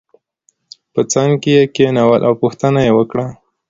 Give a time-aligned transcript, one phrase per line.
[0.93, 3.25] په څنګ کې یې کېنول او پوښتنه یې وکړه.